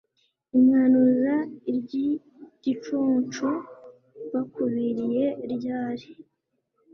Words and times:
Imwanuza 0.55 1.35
iry' 1.73 2.07
igicuncu, 2.57 3.47
Bakubiriye 4.31 5.25
ryari, 5.53 6.07